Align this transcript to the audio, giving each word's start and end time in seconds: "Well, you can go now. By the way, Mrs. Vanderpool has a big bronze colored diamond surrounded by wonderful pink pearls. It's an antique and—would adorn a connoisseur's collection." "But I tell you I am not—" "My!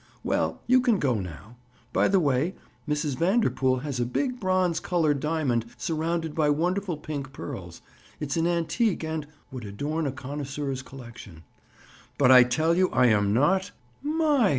"Well, 0.23 0.63
you 0.65 0.81
can 0.81 0.97
go 0.97 1.13
now. 1.19 1.57
By 1.93 2.07
the 2.07 2.19
way, 2.19 2.55
Mrs. 2.89 3.17
Vanderpool 3.19 3.81
has 3.81 3.99
a 3.99 4.03
big 4.07 4.39
bronze 4.39 4.79
colored 4.79 5.19
diamond 5.19 5.63
surrounded 5.77 6.33
by 6.33 6.49
wonderful 6.49 6.97
pink 6.97 7.31
pearls. 7.31 7.83
It's 8.19 8.35
an 8.35 8.47
antique 8.47 9.03
and—would 9.03 9.63
adorn 9.63 10.07
a 10.07 10.11
connoisseur's 10.11 10.81
collection." 10.81 11.43
"But 12.17 12.31
I 12.31 12.41
tell 12.45 12.73
you 12.73 12.89
I 12.89 13.09
am 13.09 13.31
not—" 13.31 13.69
"My! 14.01 14.49